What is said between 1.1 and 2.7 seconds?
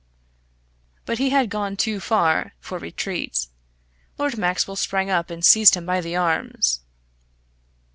he had gone too far